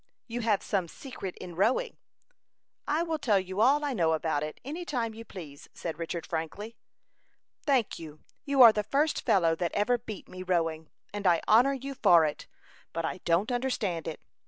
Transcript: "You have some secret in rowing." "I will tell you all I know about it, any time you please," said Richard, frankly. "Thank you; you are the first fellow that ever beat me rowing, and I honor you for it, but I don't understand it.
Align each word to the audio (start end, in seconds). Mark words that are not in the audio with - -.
"You 0.27 0.41
have 0.41 0.63
some 0.63 0.87
secret 0.87 1.37
in 1.37 1.55
rowing." 1.55 1.97
"I 2.87 3.03
will 3.03 3.19
tell 3.19 3.39
you 3.39 3.61
all 3.61 3.85
I 3.85 3.93
know 3.93 4.13
about 4.13 4.41
it, 4.41 4.59
any 4.65 4.83
time 4.83 5.13
you 5.13 5.23
please," 5.23 5.67
said 5.75 5.99
Richard, 5.99 6.25
frankly. 6.25 6.75
"Thank 7.67 7.99
you; 7.99 8.21
you 8.43 8.63
are 8.63 8.73
the 8.73 8.81
first 8.81 9.21
fellow 9.23 9.53
that 9.57 9.73
ever 9.75 9.99
beat 9.99 10.27
me 10.27 10.41
rowing, 10.41 10.89
and 11.13 11.27
I 11.27 11.39
honor 11.47 11.73
you 11.73 11.93
for 11.93 12.25
it, 12.25 12.47
but 12.93 13.05
I 13.05 13.19
don't 13.25 13.51
understand 13.51 14.07
it. 14.07 14.19